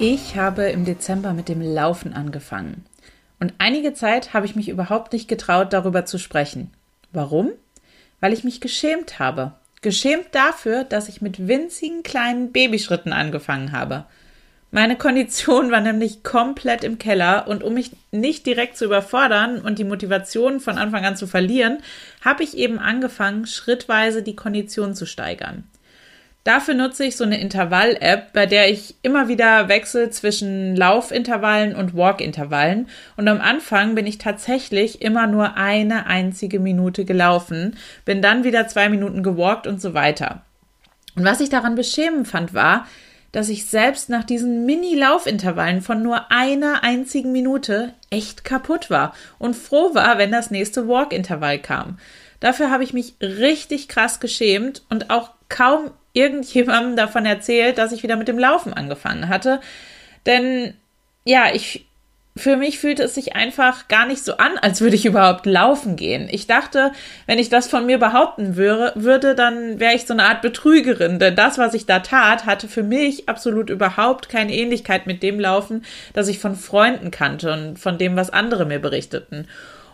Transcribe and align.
Ich 0.00 0.36
habe 0.36 0.70
im 0.70 0.84
Dezember 0.84 1.32
mit 1.32 1.48
dem 1.48 1.60
Laufen 1.60 2.12
angefangen. 2.12 2.84
Und 3.40 3.52
einige 3.58 3.94
Zeit 3.94 4.32
habe 4.32 4.46
ich 4.46 4.54
mich 4.54 4.68
überhaupt 4.68 5.12
nicht 5.12 5.26
getraut, 5.26 5.72
darüber 5.72 6.04
zu 6.04 6.18
sprechen. 6.18 6.70
Warum? 7.10 7.50
Weil 8.20 8.32
ich 8.32 8.44
mich 8.44 8.60
geschämt 8.60 9.18
habe. 9.18 9.54
Geschämt 9.82 10.28
dafür, 10.30 10.84
dass 10.84 11.08
ich 11.08 11.20
mit 11.20 11.48
winzigen 11.48 12.04
kleinen 12.04 12.52
Babyschritten 12.52 13.12
angefangen 13.12 13.72
habe. 13.72 14.04
Meine 14.70 14.94
Kondition 14.94 15.72
war 15.72 15.80
nämlich 15.80 16.22
komplett 16.22 16.84
im 16.84 16.98
Keller 16.98 17.48
und 17.48 17.64
um 17.64 17.74
mich 17.74 17.90
nicht 18.12 18.46
direkt 18.46 18.76
zu 18.76 18.84
überfordern 18.84 19.60
und 19.60 19.80
die 19.80 19.84
Motivation 19.84 20.60
von 20.60 20.78
Anfang 20.78 21.06
an 21.06 21.16
zu 21.16 21.26
verlieren, 21.26 21.78
habe 22.24 22.44
ich 22.44 22.56
eben 22.56 22.78
angefangen, 22.78 23.46
schrittweise 23.46 24.22
die 24.22 24.36
Kondition 24.36 24.94
zu 24.94 25.06
steigern. 25.06 25.64
Dafür 26.48 26.72
nutze 26.72 27.04
ich 27.04 27.14
so 27.14 27.24
eine 27.24 27.38
Intervall-App, 27.38 28.32
bei 28.32 28.46
der 28.46 28.70
ich 28.70 28.94
immer 29.02 29.28
wieder 29.28 29.68
wechsle 29.68 30.08
zwischen 30.08 30.74
Laufintervallen 30.74 31.76
und 31.76 31.94
Walk-Intervallen. 31.94 32.88
Und 33.18 33.28
am 33.28 33.42
Anfang 33.42 33.94
bin 33.94 34.06
ich 34.06 34.16
tatsächlich 34.16 35.02
immer 35.02 35.26
nur 35.26 35.58
eine 35.58 36.06
einzige 36.06 36.58
Minute 36.58 37.04
gelaufen, 37.04 37.76
bin 38.06 38.22
dann 38.22 38.44
wieder 38.44 38.66
zwei 38.66 38.88
Minuten 38.88 39.22
gewalkt 39.22 39.66
und 39.66 39.78
so 39.78 39.92
weiter. 39.92 40.40
Und 41.16 41.26
was 41.26 41.40
ich 41.40 41.50
daran 41.50 41.74
beschämend 41.74 42.26
fand, 42.26 42.54
war, 42.54 42.86
dass 43.30 43.50
ich 43.50 43.66
selbst 43.66 44.08
nach 44.08 44.24
diesen 44.24 44.64
Mini-Laufintervallen 44.64 45.82
von 45.82 46.02
nur 46.02 46.32
einer 46.32 46.82
einzigen 46.82 47.30
Minute 47.30 47.92
echt 48.08 48.44
kaputt 48.44 48.88
war 48.88 49.14
und 49.38 49.54
froh 49.54 49.94
war, 49.94 50.16
wenn 50.16 50.32
das 50.32 50.50
nächste 50.50 50.88
Walk-Intervall 50.88 51.58
kam. 51.58 51.98
Dafür 52.40 52.70
habe 52.70 52.84
ich 52.84 52.94
mich 52.94 53.16
richtig 53.20 53.88
krass 53.88 54.18
geschämt 54.18 54.82
und 54.88 55.10
auch 55.10 55.32
kaum 55.50 55.90
irgendjemandem 56.12 56.96
davon 56.96 57.26
erzählt, 57.26 57.78
dass 57.78 57.92
ich 57.92 58.02
wieder 58.02 58.16
mit 58.16 58.28
dem 58.28 58.38
Laufen 58.38 58.72
angefangen 58.72 59.28
hatte. 59.28 59.60
Denn 60.26 60.74
ja, 61.24 61.52
ich 61.52 61.88
für 62.38 62.56
mich 62.56 62.78
fühlte 62.78 63.02
es 63.02 63.14
sich 63.14 63.34
einfach 63.34 63.88
gar 63.88 64.06
nicht 64.06 64.24
so 64.24 64.36
an, 64.36 64.52
als 64.62 64.80
würde 64.80 64.96
ich 64.96 65.04
überhaupt 65.04 65.44
laufen 65.44 65.96
gehen. 65.96 66.28
Ich 66.30 66.46
dachte, 66.46 66.92
wenn 67.26 67.38
ich 67.38 67.48
das 67.48 67.68
von 67.68 67.84
mir 67.84 67.98
behaupten 67.98 68.56
würde, 68.56 68.92
würde 68.94 69.34
dann 69.34 69.80
wäre 69.80 69.94
ich 69.94 70.06
so 70.06 70.14
eine 70.14 70.24
Art 70.24 70.40
Betrügerin, 70.40 71.18
denn 71.18 71.36
das, 71.36 71.58
was 71.58 71.74
ich 71.74 71.86
da 71.86 71.98
tat, 71.98 72.46
hatte 72.46 72.68
für 72.68 72.82
mich 72.82 73.28
absolut 73.28 73.70
überhaupt 73.70 74.28
keine 74.28 74.54
Ähnlichkeit 74.54 75.06
mit 75.06 75.22
dem 75.22 75.40
Laufen, 75.40 75.84
das 76.12 76.28
ich 76.28 76.38
von 76.38 76.54
Freunden 76.54 77.10
kannte 77.10 77.52
und 77.52 77.78
von 77.78 77.98
dem, 77.98 78.16
was 78.16 78.30
andere 78.30 78.64
mir 78.64 78.78
berichteten. 78.78 79.48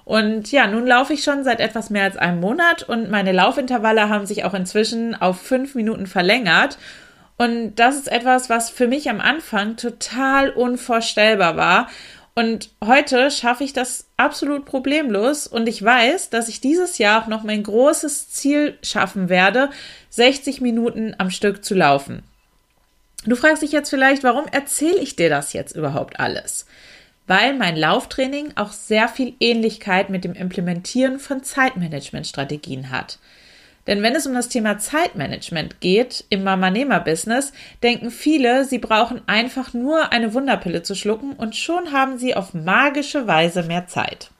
Und 0.04 0.52
ja, 0.52 0.66
nun 0.66 0.86
laufe 0.86 1.14
ich 1.14 1.24
schon 1.24 1.44
seit 1.44 1.60
etwas 1.60 1.88
mehr 1.90 2.04
als 2.04 2.16
einem 2.16 2.40
Monat 2.40 2.82
und 2.82 3.10
meine 3.10 3.32
Laufintervalle 3.32 4.08
haben 4.08 4.26
sich 4.26 4.44
auch 4.44 4.54
inzwischen 4.54 5.14
auf 5.14 5.40
fünf 5.40 5.74
Minuten 5.74 6.06
verlängert. 6.06 6.78
Und 7.36 7.76
das 7.76 7.96
ist 7.96 8.12
etwas, 8.12 8.50
was 8.50 8.70
für 8.70 8.86
mich 8.86 9.08
am 9.08 9.20
Anfang 9.20 9.76
total 9.76 10.50
unvorstellbar 10.50 11.56
war. 11.56 11.88
Und 12.36 12.70
heute 12.84 13.30
schaffe 13.30 13.64
ich 13.64 13.72
das 13.72 14.08
absolut 14.16 14.64
problemlos 14.64 15.46
und 15.46 15.68
ich 15.68 15.82
weiß, 15.82 16.30
dass 16.30 16.48
ich 16.48 16.60
dieses 16.60 16.98
Jahr 16.98 17.22
auch 17.22 17.28
noch 17.28 17.44
mein 17.44 17.62
großes 17.62 18.30
Ziel 18.30 18.76
schaffen 18.82 19.28
werde, 19.28 19.70
60 20.10 20.60
Minuten 20.60 21.14
am 21.18 21.30
Stück 21.30 21.64
zu 21.64 21.74
laufen. 21.74 22.24
Du 23.24 23.36
fragst 23.36 23.62
dich 23.62 23.72
jetzt 23.72 23.88
vielleicht, 23.88 24.24
warum 24.24 24.46
erzähle 24.50 24.98
ich 24.98 25.16
dir 25.16 25.30
das 25.30 25.52
jetzt 25.52 25.76
überhaupt 25.76 26.18
alles? 26.18 26.66
Weil 27.26 27.54
mein 27.54 27.76
Lauftraining 27.76 28.52
auch 28.56 28.72
sehr 28.72 29.08
viel 29.08 29.34
Ähnlichkeit 29.40 30.10
mit 30.10 30.24
dem 30.24 30.34
Implementieren 30.34 31.18
von 31.18 31.42
Zeitmanagementstrategien 31.42 32.90
hat. 32.90 33.18
Denn 33.86 34.02
wenn 34.02 34.14
es 34.14 34.26
um 34.26 34.32
das 34.32 34.48
Thema 34.48 34.78
Zeitmanagement 34.78 35.80
geht 35.80 36.24
im 36.30 36.42
Mama-Nehmer-Business, 36.42 37.52
denken 37.82 38.10
viele, 38.10 38.64
sie 38.64 38.78
brauchen 38.78 39.20
einfach 39.26 39.74
nur 39.74 40.10
eine 40.12 40.32
Wunderpille 40.32 40.82
zu 40.82 40.94
schlucken 40.94 41.34
und 41.34 41.54
schon 41.54 41.92
haben 41.92 42.18
sie 42.18 42.34
auf 42.34 42.54
magische 42.54 43.26
Weise 43.26 43.62
mehr 43.62 43.86
Zeit. 43.86 44.30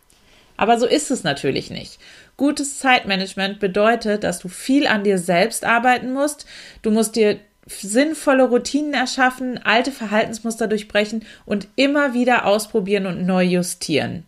Aber 0.56 0.78
so 0.78 0.86
ist 0.86 1.10
es 1.10 1.24
natürlich 1.24 1.70
nicht. 1.70 1.98
Gutes 2.36 2.78
Zeitmanagement 2.78 3.60
bedeutet, 3.60 4.24
dass 4.24 4.38
du 4.38 4.48
viel 4.48 4.86
an 4.86 5.04
dir 5.04 5.18
selbst 5.18 5.64
arbeiten 5.64 6.12
musst. 6.12 6.46
Du 6.82 6.90
musst 6.90 7.16
dir 7.16 7.38
sinnvolle 7.66 8.44
Routinen 8.44 8.94
erschaffen, 8.94 9.58
alte 9.64 9.92
Verhaltensmuster 9.92 10.66
durchbrechen 10.66 11.24
und 11.46 11.68
immer 11.76 12.14
wieder 12.14 12.46
ausprobieren 12.46 13.06
und 13.06 13.26
neu 13.26 13.44
justieren. 13.44 14.24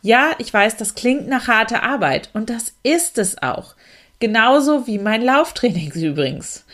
Ja, 0.00 0.30
ich 0.38 0.52
weiß, 0.52 0.76
das 0.76 0.94
klingt 0.94 1.28
nach 1.28 1.48
harter 1.48 1.82
Arbeit 1.82 2.30
und 2.32 2.50
das 2.50 2.74
ist 2.82 3.18
es 3.18 3.42
auch. 3.42 3.74
Genauso 4.20 4.86
wie 4.86 4.98
mein 4.98 5.22
Lauftraining 5.22 5.92
übrigens. 5.94 6.64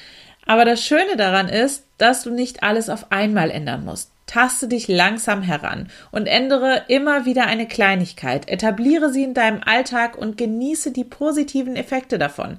Aber 0.47 0.65
das 0.65 0.84
Schöne 0.84 1.16
daran 1.16 1.48
ist, 1.48 1.84
dass 1.97 2.22
du 2.22 2.31
nicht 2.31 2.62
alles 2.62 2.91
auf 2.91 3.10
einmal 3.12 3.50
ändern 3.50 3.84
musst. 3.84 4.10
Taste 4.26 4.69
dich 4.69 4.88
langsam 4.88 5.42
heran 5.42 5.88
und 6.10 6.26
ändere 6.26 6.84
immer 6.88 7.25
wieder 7.25 7.47
eine 7.47 7.69
Kleinigkeit. 7.69 8.48
Etabliere 8.48 9.12
sie 9.12 9.22
in 9.22 9.34
deinem 9.34 9.62
Alltag 9.65 10.16
und 10.16 10.36
genieße 10.36 10.92
die 10.92 11.04
positiven 11.04 11.76
Effekte 11.76 12.19
davon. 12.19 12.59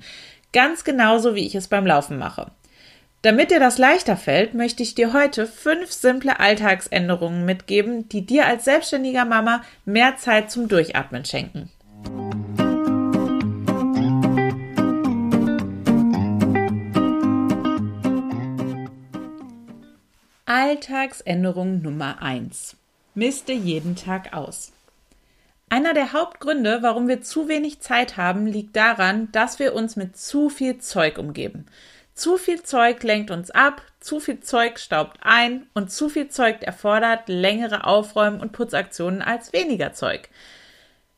Ganz 0.53 0.83
genauso 0.83 1.35
wie 1.35 1.45
ich 1.45 1.55
es 1.55 1.67
beim 1.67 1.85
Laufen 1.85 2.17
mache. 2.17 2.51
Damit 3.25 3.49
dir 3.49 3.59
das 3.59 3.79
leichter 3.79 4.17
fällt, 4.17 4.53
möchte 4.53 4.83
ich 4.83 4.93
dir 4.93 5.11
heute 5.11 5.47
fünf 5.47 5.91
simple 5.91 6.39
Alltagsänderungen 6.39 7.43
mitgeben, 7.43 8.07
die 8.07 8.23
dir 8.23 8.45
als 8.45 8.65
selbstständiger 8.65 9.25
Mama 9.25 9.63
mehr 9.83 10.15
Zeit 10.17 10.51
zum 10.51 10.67
Durchatmen 10.67 11.25
schenken. 11.25 11.71
Alltagsänderung 20.45 21.81
Nummer 21.81 22.21
1. 22.21 22.77
Miste 23.15 23.53
jeden 23.53 23.95
Tag 23.95 24.33
aus. 24.33 24.71
Einer 25.67 25.95
der 25.95 26.13
Hauptgründe, 26.13 26.83
warum 26.83 27.07
wir 27.07 27.23
zu 27.23 27.47
wenig 27.47 27.79
Zeit 27.79 28.17
haben, 28.17 28.45
liegt 28.45 28.75
daran, 28.75 29.31
dass 29.31 29.57
wir 29.57 29.73
uns 29.73 29.95
mit 29.95 30.15
zu 30.15 30.49
viel 30.49 30.77
Zeug 30.77 31.17
umgeben. 31.17 31.65
Zu 32.15 32.37
viel 32.37 32.63
Zeug 32.63 33.03
lenkt 33.03 33.29
uns 33.29 33.51
ab, 33.51 33.81
zu 33.99 34.21
viel 34.21 34.39
Zeug 34.39 34.79
staubt 34.79 35.17
ein 35.21 35.67
und 35.73 35.91
zu 35.91 36.07
viel 36.07 36.29
Zeug 36.29 36.61
erfordert 36.61 37.27
längere 37.27 37.83
Aufräumen 37.83 38.39
und 38.39 38.53
Putzaktionen 38.53 39.21
als 39.21 39.51
weniger 39.51 39.91
Zeug. 39.91 40.29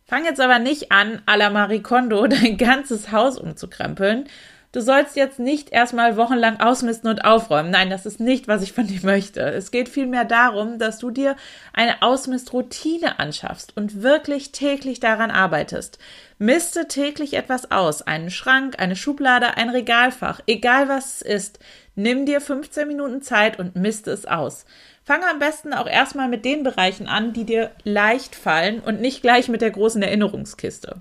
Fang 0.05 0.25
jetzt 0.25 0.39
aber 0.41 0.57
nicht 0.57 0.91
an, 0.91 1.21
à 1.27 1.37
la 1.37 1.51
Marie 1.51 1.83
Kondo 1.83 2.25
dein 2.27 2.57
ganzes 2.57 3.11
Haus 3.11 3.37
umzukrempeln, 3.37 4.27
Du 4.73 4.81
sollst 4.81 5.15
jetzt 5.15 5.39
nicht 5.39 5.71
erstmal 5.71 6.17
wochenlang 6.17 6.59
ausmisten 6.59 7.09
und 7.09 7.23
aufräumen. 7.23 7.71
Nein, 7.71 7.89
das 7.89 8.05
ist 8.05 8.19
nicht, 8.19 8.49
was 8.49 8.61
ich 8.61 8.73
von 8.73 8.85
dir 8.85 8.99
möchte. 9.03 9.39
Es 9.41 9.71
geht 9.71 9.87
vielmehr 9.87 10.25
darum, 10.25 10.77
dass 10.77 10.99
du 10.99 11.09
dir 11.09 11.37
eine 11.71 12.01
Ausmistroutine 12.01 13.17
anschaffst 13.17 13.77
und 13.77 14.03
wirklich 14.03 14.51
täglich 14.51 14.99
daran 14.99 15.31
arbeitest. 15.31 15.99
Miste 16.37 16.87
täglich 16.87 17.35
etwas 17.35 17.71
aus. 17.71 18.01
Einen 18.01 18.29
Schrank, 18.29 18.77
eine 18.77 18.97
Schublade, 18.97 19.55
ein 19.55 19.69
Regalfach, 19.69 20.41
egal 20.47 20.89
was 20.89 21.21
es 21.21 21.21
ist. 21.21 21.59
Nimm 21.95 22.25
dir 22.25 22.41
15 22.41 22.87
Minuten 22.87 23.21
Zeit 23.21 23.57
und 23.59 23.75
miste 23.75 24.11
es 24.11 24.25
aus. 24.25 24.65
Fange 25.05 25.29
am 25.29 25.39
besten 25.39 25.73
auch 25.73 25.87
erstmal 25.87 26.27
mit 26.27 26.43
den 26.43 26.63
Bereichen 26.63 27.07
an, 27.07 27.31
die 27.31 27.45
dir 27.45 27.71
leicht 27.85 28.35
fallen 28.35 28.81
und 28.81 28.99
nicht 28.99 29.21
gleich 29.21 29.47
mit 29.47 29.61
der 29.61 29.71
großen 29.71 30.03
Erinnerungskiste. 30.03 30.97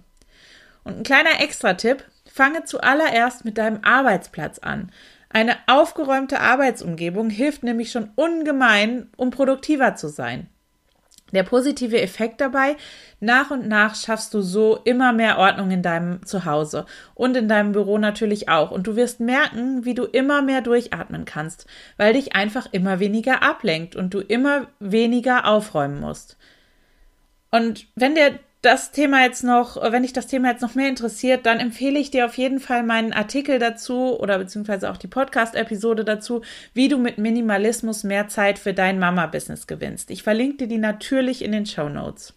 Und 0.85 0.99
ein 0.99 1.03
kleiner 1.03 1.41
Extra-Tipp, 1.41 2.05
Fange 2.37 2.65
zuallererst 2.65 3.47
mit 3.47 3.57
deinem 3.57 3.79
Arbeitsplatz 3.83 4.59
an. 4.59 4.93
Eine 5.31 5.57
aufgeräumte 5.67 6.39
Arbeitsumgebung 6.39 7.31
hilft 7.31 7.63
nämlich 7.63 7.91
schon 7.91 8.11
ungemein, 8.15 9.09
um 9.17 9.31
produktiver 9.31 9.95
zu 9.95 10.09
sein. 10.09 10.47
Der 11.33 11.45
positive 11.45 11.99
Effekt 11.99 12.43
dabei, 12.43 12.77
nach 13.21 13.51
und 13.51 13.67
nach 13.67 13.95
schaffst 13.95 14.35
du 14.35 14.43
so 14.43 14.79
immer 14.85 15.15
mehr 15.15 15.39
Ordnung 15.39 15.71
in 15.71 15.81
deinem 15.81 16.27
Zuhause 16.27 16.85
und 17.15 17.39
in 17.39 17.49
deinem 17.49 17.73
Büro 17.73 17.97
natürlich 17.97 18.51
auch. 18.51 18.71
Und 18.71 18.87
du 18.87 18.97
wirst 18.97 19.19
merken, 19.19 19.87
wie 19.87 19.95
du 19.95 20.05
immer 20.05 20.43
mehr 20.43 20.61
durchatmen 20.61 21.25
kannst, 21.25 21.67
weil 21.97 22.13
dich 22.13 22.37
einfach 22.37 22.69
immer 22.71 23.01
weniger 23.01 23.43
ablenkt 23.43 23.97
und 23.97 24.13
du 24.13 24.21
immer 24.21 24.67
weniger 24.79 25.47
aufräumen 25.47 26.01
musst. 26.01 26.37
Und 27.51 27.87
wenn 27.95 28.15
dir 28.15 28.39
das 28.67 28.91
Thema 28.91 29.23
jetzt 29.23 29.45
noch, 29.45 29.81
wenn 29.81 30.03
dich 30.03 30.13
das 30.13 30.27
Thema 30.27 30.51
jetzt 30.51 30.61
noch 30.61 30.75
mehr 30.75 30.89
interessiert, 30.89 31.47
dann 31.47 31.61
empfehle 31.61 31.99
ich 31.99 32.11
dir 32.11 32.27
auf 32.27 32.37
jeden 32.37 32.61
Fall 32.61 32.83
meinen 32.83 33.13
Artikel 33.13 33.59
dazu 33.59 34.19
oder 34.19 34.39
beziehungsweise 34.39 34.91
auch 34.91 34.97
die 34.97 35.07
Podcast-Episode 35.07 36.05
dazu, 36.05 36.43
wie 36.75 36.89
du 36.89 36.99
mit 36.99 37.17
Minimalismus 37.17 38.03
mehr 38.03 38.29
Zeit 38.29 38.59
für 38.59 38.75
dein 38.75 38.99
Mama-Business 38.99 39.67
gewinnst. 39.67 40.11
Ich 40.11 40.23
verlinke 40.23 40.59
dir 40.59 40.69
die 40.69 40.79
natürlich 40.79 41.43
in 41.43 41.53
den 41.53 41.65
Show 41.65 41.89
Notes. 41.89 42.35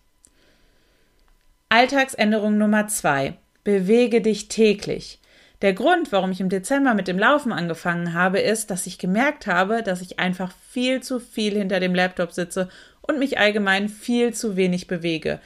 Alltagsänderung 1.70 2.58
Nummer 2.58 2.88
zwei. 2.88 3.34
Bewege 3.64 4.22
dich 4.22 4.48
täglich. 4.48 5.20
Der 5.62 5.74
Grund, 5.74 6.12
warum 6.12 6.32
ich 6.32 6.40
im 6.40 6.50
Dezember 6.50 6.94
mit 6.94 7.08
dem 7.08 7.20
Laufen 7.20 7.52
angefangen 7.52 8.14
habe, 8.14 8.40
ist, 8.40 8.72
dass 8.72 8.88
ich 8.88 8.98
gemerkt 8.98 9.48
habe, 9.48 9.84
dass 9.84 10.02
ich 10.02 10.20
einfach 10.20 10.54
viel 10.70 11.02
zu 11.02 11.20
viel 11.20 11.58
hinter 11.58 11.80
dem 11.80 11.94
Laptop 11.94 12.32
sitze 12.32 12.70
und 13.02 13.20
mich 13.20 13.40
allgemein 13.40 13.90
viel 13.90 14.34
zu 14.34 14.56
wenig 14.56 14.88
bewege. 14.88 15.40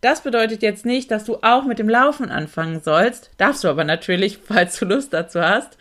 Das 0.00 0.20
bedeutet 0.22 0.62
jetzt 0.62 0.84
nicht, 0.84 1.10
dass 1.10 1.24
du 1.24 1.38
auch 1.42 1.64
mit 1.64 1.78
dem 1.78 1.88
Laufen 1.88 2.30
anfangen 2.30 2.80
sollst. 2.82 3.30
Darfst 3.38 3.64
du 3.64 3.68
aber 3.68 3.84
natürlich, 3.84 4.38
falls 4.44 4.78
du 4.78 4.84
Lust 4.84 5.12
dazu 5.12 5.40
hast. 5.40 5.78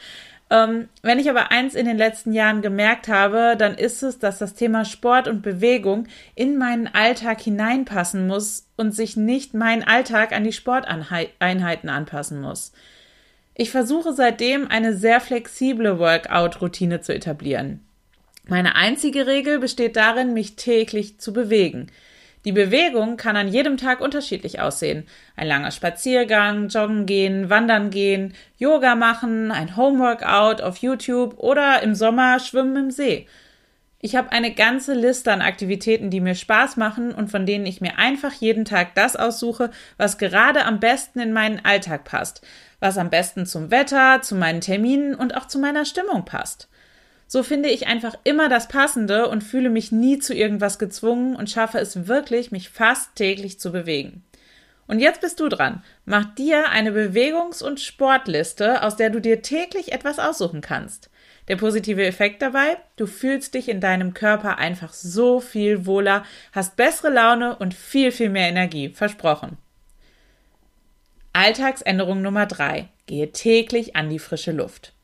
Ähm, 0.50 0.90
wenn 1.02 1.18
ich 1.18 1.30
aber 1.30 1.52
eins 1.52 1.74
in 1.74 1.88
den 1.88 1.98
letzten 1.98 2.32
Jahren 2.32 2.62
gemerkt 2.62 3.08
habe, 3.08 3.56
dann 3.58 3.76
ist 3.76 4.04
es, 4.04 4.20
dass 4.20 4.38
das 4.38 4.54
Thema 4.54 4.86
Sport 4.86 5.28
und 5.28 5.42
Bewegung 5.42 6.08
in 6.36 6.58
meinen 6.58 6.88
Alltag 6.88 7.42
hineinpassen 7.42 8.28
muss 8.28 8.68
und 8.78 8.94
sich 8.94 9.18
nicht 9.18 9.56
mein 9.56 9.86
Alltag 9.86 10.34
an 10.34 10.44
die 10.44 10.54
Sporteinheiten 10.54 11.90
anpassen 11.90 12.42
muss. 12.42 12.74
Ich 13.56 13.72
versuche 13.72 14.14
seitdem 14.14 14.68
eine 14.68 14.94
sehr 14.96 15.20
flexible 15.20 15.98
Workout-Routine 15.98 17.02
zu 17.02 17.14
etablieren. 17.16 17.84
Meine 18.48 18.76
einzige 18.76 19.26
Regel 19.26 19.60
besteht 19.60 19.96
darin, 19.96 20.34
mich 20.34 20.56
täglich 20.56 21.20
zu 21.20 21.34
bewegen. 21.34 21.88
Die 22.46 22.52
Bewegung 22.52 23.18
kann 23.18 23.36
an 23.36 23.48
jedem 23.48 23.76
Tag 23.76 24.02
unterschiedlich 24.02 24.60
aussehen. 24.60 25.08
Ein 25.36 25.48
langer 25.48 25.72
Spaziergang, 25.72 26.68
Joggen 26.68 27.08
gehen, 27.08 27.50
Wandern 27.50 27.90
gehen, 27.90 28.36
Yoga 28.58 28.94
machen, 28.94 29.52
ein 29.52 29.76
Homeworkout 29.76 30.62
auf 30.62 30.78
YouTube 30.78 31.40
oder 31.40 31.82
im 31.82 31.96
Sommer 31.96 32.40
Schwimmen 32.40 32.76
im 32.76 32.92
See. 32.92 33.28
Ich 34.00 34.16
habe 34.16 34.32
eine 34.32 34.54
ganze 34.54 34.94
Liste 34.94 35.34
an 35.34 35.42
Aktivitäten, 35.42 36.12
die 36.12 36.20
mir 36.22 36.36
Spaß 36.36 36.78
machen 36.78 37.12
und 37.12 37.32
von 37.32 37.48
denen 37.48 37.66
ich 37.66 37.82
mir 37.82 37.98
einfach 37.98 38.34
jeden 38.34 38.64
Tag 38.64 38.94
das 38.94 39.16
aussuche, 39.16 39.72
was 39.98 40.20
gerade 40.20 40.66
am 40.66 40.80
besten 40.80 41.20
in 41.20 41.34
meinen 41.34 41.66
Alltag 41.66 42.04
passt, 42.04 42.46
was 42.80 43.00
am 43.00 43.10
besten 43.10 43.48
zum 43.48 43.72
Wetter, 43.72 44.22
zu 44.22 44.36
meinen 44.36 44.62
Terminen 44.62 45.16
und 45.16 45.36
auch 45.36 45.48
zu 45.48 45.58
meiner 45.58 45.86
Stimmung 45.86 46.24
passt. 46.24 46.70
So 47.28 47.44
finde 47.44 47.70
ich 47.70 47.88
einfach 47.88 48.16
immer 48.24 48.50
das 48.50 48.68
Passende 48.68 49.28
und 49.30 49.44
fühle 49.44 49.70
mich 49.70 49.92
nie 49.92 50.20
zu 50.20 50.34
irgendwas 50.34 50.78
gezwungen 50.80 51.36
und 51.36 51.50
schaffe 51.50 51.80
es 51.80 52.08
wirklich, 52.08 52.52
mich 52.52 52.70
fast 52.70 53.16
täglich 53.16 53.60
zu 53.60 53.72
bewegen. 53.72 54.24
Und 54.88 55.00
jetzt 55.00 55.22
bist 55.22 55.40
du 55.40 55.50
dran. 55.50 55.84
Mach 56.06 56.26
dir 56.36 56.70
eine 56.70 56.92
Bewegungs- 56.92 57.64
und 57.64 57.80
Sportliste, 57.80 58.84
aus 58.84 58.96
der 58.96 59.10
du 59.10 59.20
dir 59.20 59.42
täglich 59.42 59.92
etwas 59.92 60.20
aussuchen 60.20 60.62
kannst. 60.62 61.10
Der 61.48 61.56
positive 61.58 62.04
Effekt 62.06 62.42
dabei, 62.42 62.78
du 62.96 63.06
fühlst 63.06 63.54
dich 63.54 63.70
in 63.70 63.80
deinem 63.80 64.14
Körper 64.14 64.58
einfach 64.58 64.94
so 64.94 65.40
viel 65.40 65.86
wohler, 65.86 66.24
hast 66.52 66.76
bessere 66.76 67.12
Laune 67.12 67.56
und 67.58 67.74
viel, 67.74 68.12
viel 68.12 68.30
mehr 68.30 68.50
Energie. 68.50 68.90
Versprochen. 68.90 69.58
Alltagsänderung 71.34 72.22
Nummer 72.22 72.46
drei: 72.46 72.88
Gehe 73.06 73.32
täglich 73.32 73.96
an 73.96 74.10
die 74.10 74.20
frische 74.20 74.52
Luft. 74.52 74.95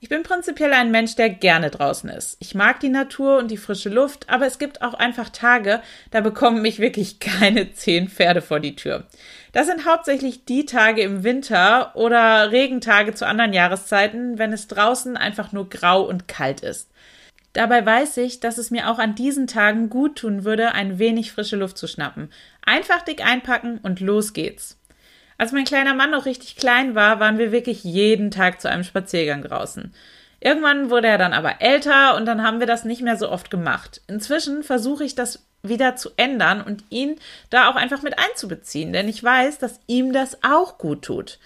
Ich 0.00 0.08
bin 0.08 0.22
prinzipiell 0.22 0.72
ein 0.74 0.92
Mensch, 0.92 1.16
der 1.16 1.28
gerne 1.28 1.70
draußen 1.70 2.08
ist. 2.08 2.36
Ich 2.38 2.54
mag 2.54 2.78
die 2.78 2.88
Natur 2.88 3.38
und 3.38 3.50
die 3.50 3.56
frische 3.56 3.88
Luft, 3.88 4.30
aber 4.30 4.46
es 4.46 4.60
gibt 4.60 4.80
auch 4.80 4.94
einfach 4.94 5.28
Tage, 5.28 5.82
da 6.12 6.20
bekommen 6.20 6.62
mich 6.62 6.78
wirklich 6.78 7.18
keine 7.20 7.72
zehn 7.72 8.08
Pferde 8.08 8.40
vor 8.40 8.60
die 8.60 8.76
Tür. 8.76 9.06
Das 9.50 9.66
sind 9.66 9.86
hauptsächlich 9.86 10.44
die 10.44 10.66
Tage 10.66 11.02
im 11.02 11.24
Winter 11.24 11.96
oder 11.96 12.52
Regentage 12.52 13.14
zu 13.14 13.26
anderen 13.26 13.52
Jahreszeiten, 13.52 14.38
wenn 14.38 14.52
es 14.52 14.68
draußen 14.68 15.16
einfach 15.16 15.50
nur 15.50 15.68
grau 15.68 16.02
und 16.02 16.28
kalt 16.28 16.60
ist. 16.60 16.90
Dabei 17.52 17.84
weiß 17.84 18.18
ich, 18.18 18.38
dass 18.38 18.56
es 18.56 18.70
mir 18.70 18.90
auch 18.90 19.00
an 19.00 19.16
diesen 19.16 19.48
Tagen 19.48 19.90
gut 19.90 20.18
tun 20.18 20.44
würde, 20.44 20.74
ein 20.74 21.00
wenig 21.00 21.32
frische 21.32 21.56
Luft 21.56 21.76
zu 21.76 21.88
schnappen. 21.88 22.30
Einfach 22.62 23.02
dick 23.02 23.26
einpacken 23.26 23.78
und 23.82 23.98
los 23.98 24.32
geht's. 24.32 24.77
Als 25.38 25.52
mein 25.52 25.64
kleiner 25.64 25.94
Mann 25.94 26.10
noch 26.10 26.26
richtig 26.26 26.56
klein 26.56 26.96
war, 26.96 27.20
waren 27.20 27.38
wir 27.38 27.52
wirklich 27.52 27.84
jeden 27.84 28.32
Tag 28.32 28.60
zu 28.60 28.68
einem 28.68 28.82
Spaziergang 28.82 29.42
draußen. 29.42 29.94
Irgendwann 30.40 30.90
wurde 30.90 31.08
er 31.08 31.18
dann 31.18 31.32
aber 31.32 31.60
älter 31.60 32.16
und 32.16 32.26
dann 32.26 32.42
haben 32.42 32.60
wir 32.60 32.66
das 32.66 32.84
nicht 32.84 33.02
mehr 33.02 33.16
so 33.16 33.30
oft 33.30 33.50
gemacht. 33.50 34.00
Inzwischen 34.08 34.64
versuche 34.64 35.04
ich 35.04 35.14
das 35.14 35.46
wieder 35.62 35.96
zu 35.96 36.10
ändern 36.16 36.60
und 36.60 36.84
ihn 36.90 37.16
da 37.50 37.70
auch 37.70 37.76
einfach 37.76 38.02
mit 38.02 38.18
einzubeziehen, 38.18 38.92
denn 38.92 39.08
ich 39.08 39.22
weiß, 39.22 39.58
dass 39.58 39.80
ihm 39.86 40.12
das 40.12 40.42
auch 40.42 40.76
gut 40.76 41.02
tut. 41.02 41.38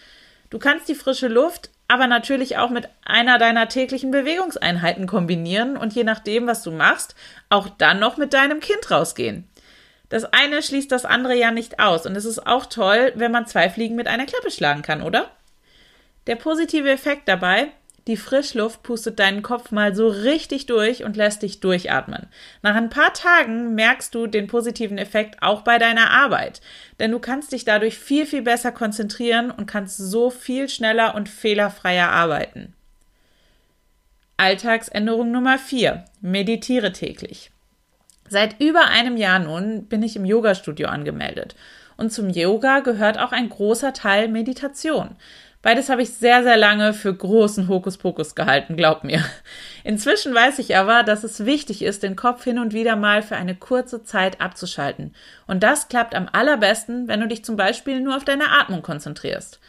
Du 0.50 0.58
kannst 0.58 0.88
die 0.88 0.94
frische 0.94 1.28
Luft 1.28 1.70
aber 1.88 2.06
natürlich 2.06 2.56
auch 2.56 2.70
mit 2.70 2.88
einer 3.04 3.36
deiner 3.38 3.68
täglichen 3.68 4.10
Bewegungseinheiten 4.10 5.06
kombinieren 5.06 5.76
und 5.76 5.92
je 5.92 6.04
nachdem, 6.04 6.46
was 6.46 6.62
du 6.62 6.70
machst, 6.70 7.14
auch 7.50 7.68
dann 7.68 8.00
noch 8.00 8.16
mit 8.16 8.32
deinem 8.32 8.60
Kind 8.60 8.90
rausgehen. 8.90 9.46
Das 10.12 10.26
eine 10.26 10.62
schließt 10.62 10.92
das 10.92 11.06
andere 11.06 11.34
ja 11.34 11.52
nicht 11.52 11.80
aus. 11.80 12.04
Und 12.04 12.14
es 12.16 12.26
ist 12.26 12.46
auch 12.46 12.66
toll, 12.66 13.12
wenn 13.14 13.32
man 13.32 13.46
zwei 13.46 13.70
Fliegen 13.70 13.94
mit 13.94 14.08
einer 14.08 14.26
Klappe 14.26 14.50
schlagen 14.50 14.82
kann, 14.82 15.00
oder? 15.00 15.30
Der 16.26 16.36
positive 16.36 16.90
Effekt 16.90 17.28
dabei, 17.28 17.68
die 18.06 18.18
Frischluft 18.18 18.82
pustet 18.82 19.18
deinen 19.18 19.40
Kopf 19.40 19.70
mal 19.70 19.94
so 19.94 20.08
richtig 20.08 20.66
durch 20.66 21.02
und 21.02 21.16
lässt 21.16 21.42
dich 21.42 21.60
durchatmen. 21.60 22.26
Nach 22.60 22.74
ein 22.74 22.90
paar 22.90 23.14
Tagen 23.14 23.74
merkst 23.74 24.14
du 24.14 24.26
den 24.26 24.48
positiven 24.48 24.98
Effekt 24.98 25.42
auch 25.42 25.62
bei 25.62 25.78
deiner 25.78 26.10
Arbeit, 26.10 26.60
denn 26.98 27.10
du 27.10 27.18
kannst 27.18 27.52
dich 27.52 27.64
dadurch 27.64 27.96
viel, 27.96 28.26
viel 28.26 28.42
besser 28.42 28.70
konzentrieren 28.70 29.50
und 29.50 29.64
kannst 29.64 29.96
so 29.96 30.28
viel 30.28 30.68
schneller 30.68 31.14
und 31.14 31.30
fehlerfreier 31.30 32.10
arbeiten. 32.10 32.74
Alltagsänderung 34.36 35.30
Nummer 35.30 35.56
4. 35.56 36.04
Meditiere 36.20 36.92
täglich. 36.92 37.50
Seit 38.32 38.62
über 38.62 38.86
einem 38.86 39.18
Jahr 39.18 39.40
nun 39.40 39.84
bin 39.88 40.02
ich 40.02 40.16
im 40.16 40.24
Yoga-Studio 40.24 40.88
angemeldet. 40.88 41.54
Und 41.98 42.14
zum 42.14 42.30
Yoga 42.30 42.80
gehört 42.80 43.18
auch 43.18 43.30
ein 43.30 43.50
großer 43.50 43.92
Teil 43.92 44.28
Meditation. 44.28 45.16
Beides 45.60 45.90
habe 45.90 46.00
ich 46.00 46.14
sehr, 46.14 46.42
sehr 46.42 46.56
lange 46.56 46.94
für 46.94 47.14
großen 47.14 47.68
Hokuspokus 47.68 48.34
gehalten, 48.34 48.74
glaub 48.74 49.04
mir. 49.04 49.22
Inzwischen 49.84 50.34
weiß 50.34 50.60
ich 50.60 50.78
aber, 50.78 51.02
dass 51.02 51.24
es 51.24 51.44
wichtig 51.44 51.82
ist, 51.82 52.02
den 52.02 52.16
Kopf 52.16 52.42
hin 52.44 52.58
und 52.58 52.72
wieder 52.72 52.96
mal 52.96 53.20
für 53.20 53.36
eine 53.36 53.54
kurze 53.54 54.02
Zeit 54.02 54.40
abzuschalten. 54.40 55.14
Und 55.46 55.62
das 55.62 55.88
klappt 55.88 56.14
am 56.14 56.26
allerbesten, 56.32 57.08
wenn 57.08 57.20
du 57.20 57.28
dich 57.28 57.44
zum 57.44 57.56
Beispiel 57.56 58.00
nur 58.00 58.16
auf 58.16 58.24
deine 58.24 58.50
Atmung 58.50 58.80
konzentrierst. 58.80 59.60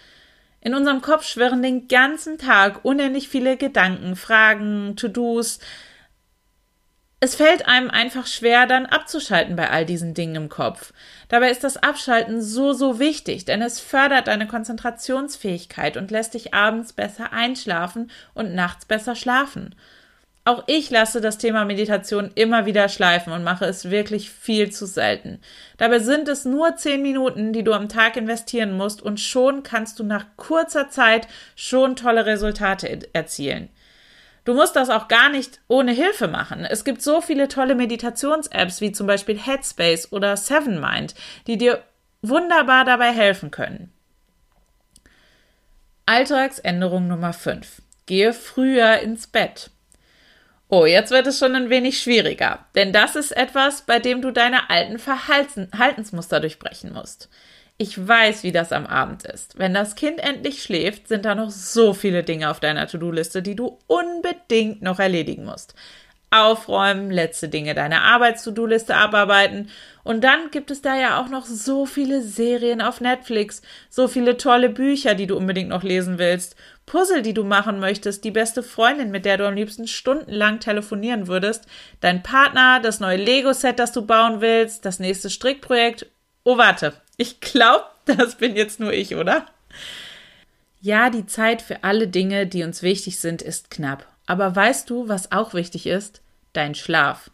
In 0.62 0.74
unserem 0.74 1.02
Kopf 1.02 1.26
schwirren 1.26 1.62
den 1.62 1.90
ganzen 1.90 2.38
Tag 2.38 2.86
unendlich 2.86 3.28
viele 3.28 3.58
Gedanken, 3.58 4.16
Fragen, 4.16 4.96
To-Dos, 4.96 5.60
es 7.24 7.36
fällt 7.36 7.70
einem 7.70 7.90
einfach 7.90 8.28
schwer, 8.28 8.68
dann 8.68 8.86
abzuschalten 8.86 9.56
bei 9.56 9.70
all 9.70 9.86
diesen 9.86 10.14
Dingen 10.14 10.36
im 10.36 10.50
Kopf. 10.50 10.92
Dabei 11.30 11.52
ist 11.52 11.64
das 11.64 11.78
Abschalten 11.78 12.42
so, 12.42 12.74
so 12.74 13.00
wichtig, 13.00 13.46
denn 13.46 13.62
es 13.62 13.80
fördert 13.80 14.28
deine 14.28 14.46
Konzentrationsfähigkeit 14.46 15.96
und 15.96 16.12
lässt 16.12 16.34
dich 16.34 16.54
abends 16.54 16.92
besser 16.92 17.32
einschlafen 17.32 18.12
und 18.34 18.54
nachts 18.54 18.84
besser 18.84 19.16
schlafen. 19.16 19.74
Auch 20.44 20.66
ich 20.68 20.90
lasse 20.90 21.22
das 21.22 21.38
Thema 21.38 21.64
Meditation 21.64 22.30
immer 22.36 22.66
wieder 22.66 22.90
schleifen 22.90 23.32
und 23.32 23.46
mache 23.46 23.64
es 23.64 23.90
wirklich 23.90 24.30
viel 24.30 24.70
zu 24.70 24.86
selten. 24.86 25.40
Dabei 25.78 26.00
sind 26.00 26.28
es 26.28 26.44
nur 26.44 26.76
zehn 26.76 27.02
Minuten, 27.02 27.54
die 27.54 27.64
du 27.64 27.72
am 27.72 27.88
Tag 27.88 28.18
investieren 28.18 28.76
musst 28.76 29.02
und 29.02 29.22
schon 29.22 29.64
kannst 29.64 29.98
du 29.98 30.04
nach 30.04 30.26
kurzer 30.36 30.90
Zeit 30.90 31.30
schon 31.56 31.96
tolle 31.96 32.26
Resultate 32.26 33.08
erzielen. 33.14 33.70
Du 34.46 34.54
musst 34.54 34.76
das 34.76 34.90
auch 34.90 35.08
gar 35.08 35.30
nicht 35.30 35.62
ohne 35.68 35.94
Hilfe 35.94 36.28
machen. 36.28 36.66
Es 36.66 36.84
gibt 36.84 37.02
so 37.02 37.22
viele 37.22 37.48
tolle 37.48 37.76
Meditations-Apps 37.76 38.82
wie 38.82 38.92
zum 38.92 39.08
Beispiel 39.08 39.40
Headspace 39.40 40.12
oder 40.12 40.36
Seven 40.36 40.82
Mind, 40.82 41.16
die 41.48 41.58
dir 41.58 41.84
wunderbar 42.22 42.84
dabei 42.84 43.12
helfen 43.12 43.52
können. 43.52 43.92
Alltagsänderung 46.06 47.08
Nummer 47.08 47.32
5. 47.32 47.82
Gehe 48.06 48.34
früher 48.34 49.00
ins 49.00 49.28
Bett. 49.28 49.70
Oh, 50.68 50.86
jetzt 50.86 51.12
wird 51.12 51.28
es 51.28 51.40
schon 51.40 51.56
ein 51.56 51.70
wenig 51.70 52.02
schwieriger, 52.02 52.66
denn 52.76 52.92
das 52.92 53.16
ist 53.16 53.32
etwas, 53.32 53.84
bei 53.84 54.00
dem 54.00 54.22
du 54.22 54.32
deine 54.32 54.70
alten 54.70 54.98
Verhaltensmuster 54.98 56.40
durchbrechen 56.40 56.92
musst. 56.92 57.30
Ich 57.84 58.08
weiß, 58.08 58.44
wie 58.44 58.54
das 58.54 58.72
am 58.72 58.86
Abend 58.86 59.26
ist. 59.26 59.60
Wenn 59.60 59.74
das 59.74 59.96
Kind 59.96 60.24
endlich 60.24 60.64
schläft, 60.64 61.10
sind 61.10 61.26
da 61.26 61.36
noch 61.36 61.50
so 61.50 61.94
viele 61.94 62.24
Dinge 62.24 62.50
auf 62.50 62.62
deiner 62.62 62.88
To-Do-Liste, 62.88 63.42
die 63.42 63.58
du 63.58 63.78
unbedingt 63.88 64.82
noch 64.82 65.00
erledigen 65.00 65.44
musst. 65.44 65.76
Aufräumen, 66.32 67.12
letzte 67.12 67.50
Dinge 67.50 67.76
deiner 67.76 68.04
Arbeits-To-Do-Liste 68.04 68.96
abarbeiten. 68.96 69.70
Und 70.06 70.24
dann 70.24 70.50
gibt 70.50 70.72
es 70.72 70.82
da 70.82 70.96
ja 70.96 71.22
auch 71.22 71.28
noch 71.28 71.46
so 71.46 71.86
viele 71.86 72.22
Serien 72.22 72.82
auf 72.82 73.02
Netflix, 73.02 73.62
so 73.90 74.08
viele 74.08 74.38
tolle 74.38 74.70
Bücher, 74.70 75.14
die 75.14 75.28
du 75.28 75.36
unbedingt 75.36 75.68
noch 75.68 75.84
lesen 75.84 76.20
willst, 76.20 76.56
Puzzle, 76.86 77.22
die 77.22 77.34
du 77.34 77.44
machen 77.44 77.82
möchtest, 77.82 78.24
die 78.24 78.32
beste 78.32 78.64
Freundin, 78.64 79.12
mit 79.12 79.26
der 79.26 79.36
du 79.36 79.46
am 79.46 79.56
liebsten 79.56 79.88
stundenlang 79.88 80.62
telefonieren 80.62 81.28
würdest, 81.28 81.66
dein 82.00 82.24
Partner, 82.24 82.80
das 82.80 83.02
neue 83.02 83.18
Lego-Set, 83.18 83.78
das 83.78 83.92
du 83.92 84.06
bauen 84.06 84.40
willst, 84.40 84.86
das 84.86 85.00
nächste 85.00 85.30
Strickprojekt 85.30 86.06
Oh, 86.46 86.58
warte, 86.58 86.94
Ich 87.18 87.40
glaube, 87.40 87.86
das 88.06 88.36
bin 88.36 88.56
jetzt 88.56 88.80
nur 88.80 88.94
ich, 88.94 89.16
oder? 89.16 89.46
Ja, 90.82 91.10
die 91.10 91.26
Zeit 91.26 91.62
für 91.62 91.84
alle 91.84 92.08
Dinge, 92.08 92.46
die 92.46 92.64
uns 92.64 92.82
wichtig 92.82 93.20
sind, 93.20 93.42
ist 93.42 93.72
knapp. 93.72 94.06
Aber 94.26 94.56
weißt 94.56 94.90
du, 94.90 95.08
was 95.08 95.32
auch 95.32 95.54
wichtig 95.54 95.88
ist? 95.88 96.22
Dein 96.54 96.76
Schlaf. 96.76 97.30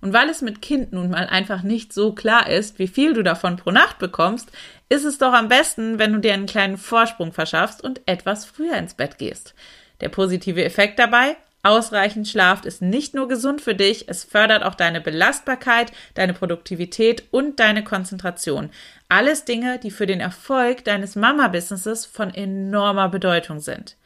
Und 0.00 0.12
weil 0.12 0.28
es 0.28 0.42
mit 0.42 0.62
Kind 0.62 0.92
nun 0.92 1.10
mal 1.10 1.26
einfach 1.26 1.62
nicht 1.62 1.92
so 1.92 2.12
klar 2.12 2.48
ist, 2.48 2.78
wie 2.78 2.86
viel 2.86 3.14
du 3.14 3.22
davon 3.22 3.56
pro 3.56 3.72
Nacht 3.72 3.98
bekommst, 3.98 4.50
ist 4.88 5.04
es 5.04 5.18
doch 5.18 5.32
am 5.32 5.48
besten, 5.48 5.98
wenn 5.98 6.12
du 6.12 6.20
dir 6.20 6.34
einen 6.34 6.46
kleinen 6.46 6.78
Vorsprung 6.78 7.32
verschaffst 7.32 7.82
und 7.82 8.00
etwas 8.06 8.44
früher 8.44 8.76
ins 8.76 8.94
Bett 8.94 9.18
gehst. 9.18 9.54
Der 10.00 10.08
positive 10.08 10.64
Effekt 10.64 10.98
dabei? 10.98 11.36
Ausreichend 11.62 12.28
Schlaf 12.28 12.64
ist 12.64 12.82
nicht 12.82 13.14
nur 13.14 13.26
gesund 13.26 13.60
für 13.60 13.74
dich, 13.74 14.08
es 14.08 14.22
fördert 14.22 14.62
auch 14.62 14.74
deine 14.74 15.00
Belastbarkeit, 15.00 15.92
deine 16.14 16.32
Produktivität 16.32 17.24
und 17.30 17.58
deine 17.58 17.82
Konzentration. 17.82 18.70
Alles 19.08 19.44
Dinge, 19.44 19.78
die 19.78 19.90
für 19.90 20.06
den 20.06 20.20
Erfolg 20.20 20.84
deines 20.84 21.16
Mama-Businesses 21.16 22.06
von 22.06 22.32
enormer 22.32 23.08
Bedeutung 23.08 23.58
sind. 23.58 23.96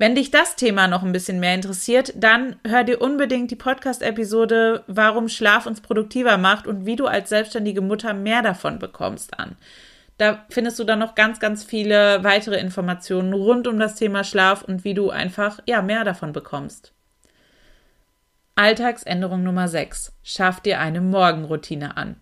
Wenn 0.00 0.14
dich 0.14 0.30
das 0.30 0.56
Thema 0.56 0.88
noch 0.88 1.02
ein 1.02 1.12
bisschen 1.12 1.40
mehr 1.40 1.54
interessiert, 1.54 2.14
dann 2.16 2.56
hör 2.66 2.84
dir 2.84 3.02
unbedingt 3.02 3.50
die 3.50 3.56
Podcast-Episode 3.56 4.82
Warum 4.86 5.28
Schlaf 5.28 5.66
uns 5.66 5.82
produktiver 5.82 6.38
macht 6.38 6.66
und 6.66 6.86
wie 6.86 6.96
du 6.96 7.06
als 7.06 7.28
selbstständige 7.28 7.82
Mutter 7.82 8.14
mehr 8.14 8.40
davon 8.40 8.78
bekommst 8.78 9.38
an. 9.38 9.56
Da 10.20 10.44
findest 10.50 10.78
du 10.78 10.84
dann 10.84 10.98
noch 10.98 11.14
ganz, 11.14 11.40
ganz 11.40 11.64
viele 11.64 12.22
weitere 12.22 12.60
Informationen 12.60 13.32
rund 13.32 13.66
um 13.66 13.78
das 13.78 13.94
Thema 13.94 14.22
Schlaf 14.22 14.60
und 14.60 14.84
wie 14.84 14.92
du 14.92 15.08
einfach, 15.08 15.60
ja, 15.64 15.80
mehr 15.80 16.04
davon 16.04 16.34
bekommst. 16.34 16.92
Alltagsänderung 18.54 19.42
Nummer 19.42 19.66
6. 19.66 20.12
Schaff 20.22 20.60
dir 20.60 20.78
eine 20.78 21.00
Morgenroutine 21.00 21.96
an. 21.96 22.16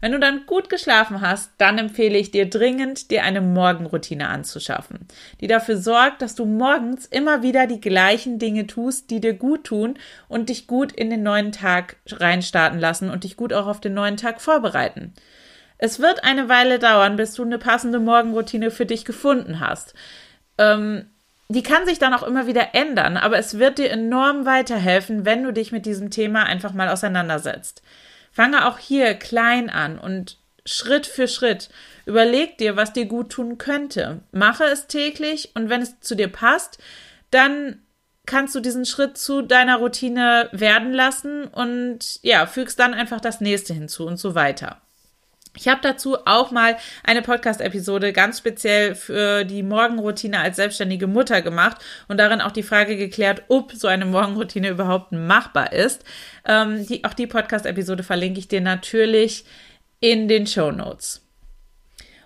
Wenn 0.00 0.10
du 0.10 0.18
dann 0.18 0.44
gut 0.46 0.68
geschlafen 0.70 1.20
hast, 1.20 1.52
dann 1.58 1.78
empfehle 1.78 2.18
ich 2.18 2.32
dir 2.32 2.50
dringend, 2.50 3.12
dir 3.12 3.22
eine 3.22 3.40
Morgenroutine 3.40 4.28
anzuschaffen, 4.28 5.06
die 5.40 5.46
dafür 5.46 5.76
sorgt, 5.76 6.22
dass 6.22 6.34
du 6.34 6.46
morgens 6.46 7.06
immer 7.06 7.44
wieder 7.44 7.68
die 7.68 7.80
gleichen 7.80 8.40
Dinge 8.40 8.66
tust, 8.66 9.08
die 9.08 9.20
dir 9.20 9.34
gut 9.34 9.62
tun 9.62 10.00
und 10.26 10.48
dich 10.48 10.66
gut 10.66 10.90
in 10.90 11.10
den 11.10 11.22
neuen 11.22 11.52
Tag 11.52 11.94
reinstarten 12.08 12.80
lassen 12.80 13.08
und 13.08 13.22
dich 13.22 13.36
gut 13.36 13.52
auch 13.52 13.68
auf 13.68 13.80
den 13.80 13.94
neuen 13.94 14.16
Tag 14.16 14.40
vorbereiten. 14.40 15.14
Es 15.82 15.98
wird 15.98 16.24
eine 16.24 16.50
Weile 16.50 16.78
dauern, 16.78 17.16
bis 17.16 17.32
du 17.32 17.42
eine 17.42 17.56
passende 17.56 17.98
Morgenroutine 17.98 18.70
für 18.70 18.84
dich 18.84 19.06
gefunden 19.06 19.60
hast. 19.60 19.94
Ähm, 20.58 21.06
die 21.48 21.62
kann 21.62 21.86
sich 21.86 21.98
dann 21.98 22.12
auch 22.12 22.22
immer 22.22 22.46
wieder 22.46 22.74
ändern, 22.74 23.16
aber 23.16 23.38
es 23.38 23.58
wird 23.58 23.78
dir 23.78 23.90
enorm 23.90 24.44
weiterhelfen, 24.44 25.24
wenn 25.24 25.42
du 25.42 25.54
dich 25.54 25.72
mit 25.72 25.86
diesem 25.86 26.10
Thema 26.10 26.42
einfach 26.42 26.74
mal 26.74 26.90
auseinandersetzt. 26.90 27.82
Fange 28.30 28.66
auch 28.66 28.78
hier 28.78 29.14
klein 29.14 29.70
an 29.70 29.98
und 29.98 30.36
Schritt 30.66 31.06
für 31.06 31.26
Schritt. 31.26 31.70
Überleg 32.04 32.58
dir, 32.58 32.76
was 32.76 32.92
dir 32.92 33.06
gut 33.06 33.30
tun 33.30 33.56
könnte. 33.56 34.20
Mache 34.32 34.64
es 34.64 34.86
täglich 34.86 35.52
und 35.54 35.70
wenn 35.70 35.80
es 35.80 35.98
zu 36.00 36.14
dir 36.14 36.28
passt, 36.28 36.76
dann 37.30 37.80
kannst 38.26 38.54
du 38.54 38.60
diesen 38.60 38.84
Schritt 38.84 39.16
zu 39.16 39.40
deiner 39.40 39.78
Routine 39.78 40.50
werden 40.52 40.92
lassen 40.92 41.44
und 41.44 42.20
ja, 42.20 42.44
fügst 42.44 42.78
dann 42.78 42.92
einfach 42.92 43.22
das 43.22 43.40
nächste 43.40 43.72
hinzu 43.72 44.06
und 44.06 44.18
so 44.18 44.34
weiter. 44.34 44.82
Ich 45.56 45.68
habe 45.68 45.80
dazu 45.82 46.16
auch 46.26 46.52
mal 46.52 46.76
eine 47.02 47.22
Podcast-Episode 47.22 48.12
ganz 48.12 48.38
speziell 48.38 48.94
für 48.94 49.44
die 49.44 49.62
Morgenroutine 49.62 50.38
als 50.38 50.56
selbstständige 50.56 51.06
Mutter 51.06 51.42
gemacht 51.42 51.78
und 52.08 52.18
darin 52.18 52.40
auch 52.40 52.52
die 52.52 52.62
Frage 52.62 52.96
geklärt, 52.96 53.42
ob 53.48 53.72
so 53.72 53.88
eine 53.88 54.06
Morgenroutine 54.06 54.68
überhaupt 54.68 55.12
machbar 55.12 55.72
ist. 55.72 56.04
Ähm, 56.46 56.86
die, 56.86 57.04
auch 57.04 57.14
die 57.14 57.26
Podcast-Episode 57.26 58.04
verlinke 58.04 58.38
ich 58.38 58.48
dir 58.48 58.60
natürlich 58.60 59.44
in 59.98 60.28
den 60.28 60.46
Show 60.46 60.70
Notes. 60.70 61.26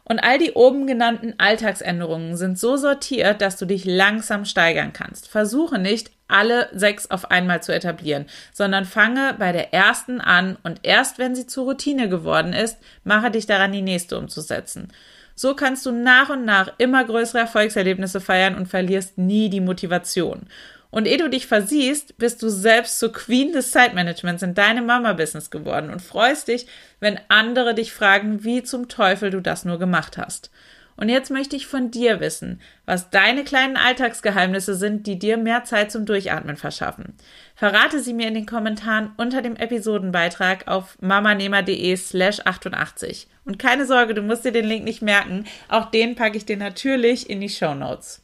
Und 0.04 0.18
all 0.18 0.38
die 0.38 0.52
oben 0.52 0.86
genannten 0.86 1.34
Alltagsänderungen 1.38 2.36
sind 2.36 2.58
so 2.58 2.76
sortiert, 2.76 3.40
dass 3.40 3.56
du 3.56 3.64
dich 3.64 3.86
langsam 3.86 4.44
steigern 4.44 4.92
kannst. 4.92 5.28
Versuche 5.28 5.78
nicht, 5.78 6.10
alle 6.28 6.68
sechs 6.72 7.10
auf 7.10 7.30
einmal 7.30 7.62
zu 7.62 7.74
etablieren, 7.74 8.26
sondern 8.52 8.84
fange 8.84 9.34
bei 9.38 9.52
der 9.52 9.74
ersten 9.74 10.20
an 10.20 10.56
und 10.62 10.80
erst 10.82 11.18
wenn 11.18 11.34
sie 11.34 11.46
zur 11.46 11.64
Routine 11.64 12.08
geworden 12.08 12.52
ist, 12.52 12.78
mache 13.04 13.30
dich 13.30 13.46
daran, 13.46 13.72
die 13.72 13.82
nächste 13.82 14.18
umzusetzen. 14.18 14.88
So 15.36 15.54
kannst 15.54 15.84
du 15.84 15.90
nach 15.90 16.30
und 16.30 16.44
nach 16.44 16.72
immer 16.78 17.04
größere 17.04 17.38
Erfolgserlebnisse 17.38 18.20
feiern 18.20 18.54
und 18.54 18.66
verlierst 18.66 19.18
nie 19.18 19.50
die 19.50 19.60
Motivation. 19.60 20.46
Und 20.90 21.08
ehe 21.08 21.18
du 21.18 21.28
dich 21.28 21.48
versiehst, 21.48 22.18
bist 22.18 22.40
du 22.40 22.48
selbst 22.48 23.00
zur 23.00 23.12
Queen 23.12 23.52
des 23.52 23.72
Zeitmanagements 23.72 24.44
in 24.44 24.54
deinem 24.54 24.86
Mama-Business 24.86 25.50
geworden 25.50 25.90
und 25.90 26.00
freust 26.00 26.46
dich, 26.46 26.68
wenn 27.00 27.18
andere 27.26 27.74
dich 27.74 27.92
fragen, 27.92 28.44
wie 28.44 28.62
zum 28.62 28.86
Teufel 28.86 29.30
du 29.30 29.40
das 29.40 29.64
nur 29.64 29.80
gemacht 29.80 30.18
hast. 30.18 30.52
Und 30.96 31.08
jetzt 31.08 31.30
möchte 31.30 31.56
ich 31.56 31.66
von 31.66 31.90
dir 31.90 32.20
wissen, 32.20 32.60
was 32.86 33.10
deine 33.10 33.44
kleinen 33.44 33.76
Alltagsgeheimnisse 33.76 34.74
sind, 34.74 35.06
die 35.06 35.18
dir 35.18 35.36
mehr 35.36 35.64
Zeit 35.64 35.90
zum 35.90 36.06
Durchatmen 36.06 36.56
verschaffen. 36.56 37.14
Verrate 37.54 38.00
sie 38.00 38.14
mir 38.14 38.28
in 38.28 38.34
den 38.34 38.46
Kommentaren 38.46 39.12
unter 39.16 39.42
dem 39.42 39.56
Episodenbeitrag 39.56 40.68
auf 40.68 40.96
mamanehmer.de 41.00 41.96
slash 41.96 42.40
88. 42.44 43.28
Und 43.44 43.58
keine 43.58 43.86
Sorge, 43.86 44.14
du 44.14 44.22
musst 44.22 44.44
dir 44.44 44.52
den 44.52 44.66
Link 44.66 44.84
nicht 44.84 45.02
merken. 45.02 45.44
Auch 45.68 45.90
den 45.90 46.14
packe 46.14 46.36
ich 46.36 46.46
dir 46.46 46.56
natürlich 46.56 47.28
in 47.28 47.40
die 47.40 47.48
Show 47.48 47.74
Notes. 47.74 48.23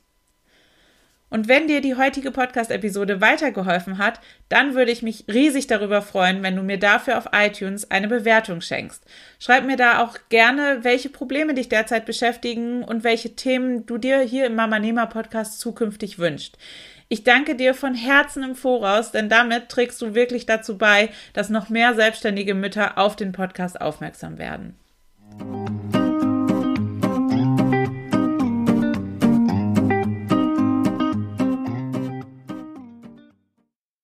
Und 1.31 1.49
wenn 1.49 1.69
dir 1.69 1.81
die 1.81 1.95
heutige 1.95 2.33
Podcast-Episode 2.33 3.21
weitergeholfen 3.21 3.99
hat, 3.99 4.21
dann 4.49 4.75
würde 4.75 4.91
ich 4.91 5.03
mich 5.03 5.25
riesig 5.33 5.69
darüber 5.69 6.03
freuen, 6.03 6.43
wenn 6.43 6.57
du 6.57 6.63
mir 6.63 6.79
dafür 6.79 7.17
auf 7.17 7.29
iTunes 7.33 7.91
eine 7.91 8.09
Bewertung 8.09 8.61
schenkst. 8.61 9.05
Schreib 9.39 9.65
mir 9.65 9.77
da 9.77 10.03
auch 10.03 10.19
gerne, 10.29 10.81
welche 10.83 11.09
Probleme 11.09 11.55
dich 11.55 11.69
derzeit 11.69 12.05
beschäftigen 12.05 12.83
und 12.83 13.05
welche 13.05 13.37
Themen 13.37 13.87
du 13.87 13.97
dir 13.97 14.21
hier 14.21 14.47
im 14.47 14.57
Mama 14.57 14.81
Nehmer 14.81 15.07
Podcast 15.07 15.61
zukünftig 15.61 16.19
wünscht. 16.19 16.57
Ich 17.09 17.25
danke 17.25 17.57
dir 17.57 17.75
von 17.75 17.95
Herzen 17.95 18.45
im 18.45 18.55
Voraus, 18.55 19.11
denn 19.11 19.29
damit 19.29 19.69
trägst 19.69 20.01
du 20.01 20.15
wirklich 20.15 20.47
dazu 20.47 20.79
bei, 20.79 21.11
dass 21.33 21.49
noch 21.49 21.69
mehr 21.69 21.95
selbstständige 21.95 22.55
Mütter 22.55 22.99
auf 22.99 23.17
den 23.17 23.33
Podcast 23.33 23.81
aufmerksam 23.81 24.39
werden. 24.39 24.77